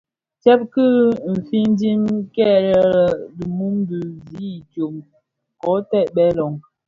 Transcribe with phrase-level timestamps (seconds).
[0.41, 0.85] Tsèb ki
[1.47, 2.01] fiñdim
[2.33, 2.79] kil è
[3.35, 4.93] dhi mum dhi zi idyōm
[5.59, 6.53] kō kèbtèè loň.